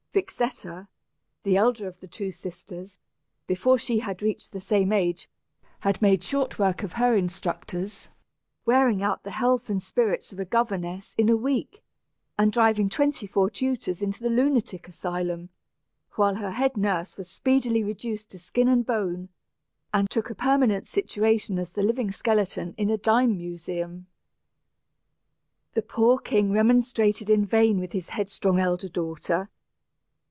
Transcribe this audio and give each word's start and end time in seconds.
Vixetta, 0.13 0.89
the 1.43 1.55
elder 1.55 1.87
of 1.87 2.01
the 2.01 2.07
two 2.07 2.33
sisters, 2.33 2.99
before 3.47 3.77
she 3.77 3.99
had 3.99 4.21
reached 4.21 4.51
the 4.51 4.59
same 4.59 4.91
age, 4.91 5.29
had 5.79 6.01
made 6.01 6.21
short 6.21 6.59
work 6.59 6.83
of 6.83 6.91
her 6.91 7.15
instructors, 7.15 8.09
wearing 8.65 9.01
out 9.01 9.23
the 9.23 9.31
health 9.31 9.69
and 9.69 9.81
spirits 9.81 10.33
of 10.33 10.39
a 10.41 10.43
governess 10.43 11.15
in 11.17 11.29
a 11.29 11.37
week, 11.37 11.81
and 12.37 12.51
driving 12.51 12.89
twenty 12.89 13.25
four 13.25 13.49
tutors 13.49 14.01
into 14.01 14.21
the 14.21 14.29
lunatic 14.29 14.85
asylum, 14.89 15.47
while 16.15 16.35
her 16.35 16.51
head 16.51 16.75
nurse 16.75 17.15
was 17.15 17.29
speedily 17.29 17.81
reduced 17.81 18.29
to 18.29 18.37
skin 18.37 18.67
and 18.67 18.85
bone, 18.85 19.29
and 19.93 20.09
took 20.09 20.29
a 20.29 20.35
permanent 20.35 20.85
situation 20.85 21.57
as 21.57 21.71
the 21.71 21.83
living 21.83 22.11
skeleton 22.11 22.75
in 22.77 22.89
a 22.89 22.97
dime 22.97 23.37
museum. 23.37 24.07
The 25.71 25.81
poor 25.83 26.19
king 26.19 26.51
remonstrated 26.51 27.29
in 27.29 27.45
vain 27.45 27.79
with 27.79 27.93
his 27.93 28.09
headstrong 28.09 28.59
elder 28.59 28.89
daughter. 28.89 29.49